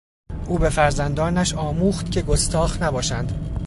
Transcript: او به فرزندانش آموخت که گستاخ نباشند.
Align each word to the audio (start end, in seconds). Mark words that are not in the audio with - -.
او 0.47 0.57
به 0.57 0.69
فرزندانش 0.69 1.53
آموخت 1.53 2.11
که 2.11 2.21
گستاخ 2.21 2.81
نباشند. 2.81 3.57